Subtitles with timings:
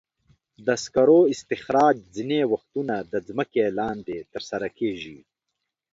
[0.65, 5.19] د سکرو استخراج ځینې وختونه د ځمکې لاندې ترسره کېږي.